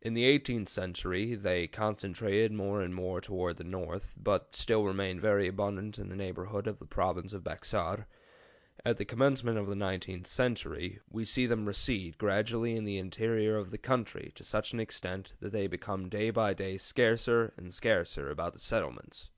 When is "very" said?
5.20-5.46